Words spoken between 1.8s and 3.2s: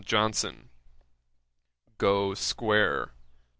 'Gough square, Dec.